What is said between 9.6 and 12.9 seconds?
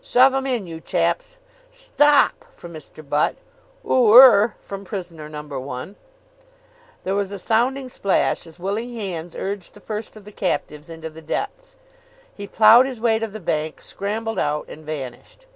the first of the captives into the depths. He ploughed